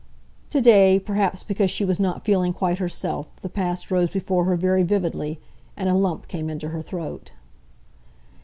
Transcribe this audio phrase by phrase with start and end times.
[0.49, 4.55] To day, perhaps because she was not feeling quite herself, the past rose before her
[4.57, 5.39] very vividly,
[5.77, 7.33] and a lump came into her throat.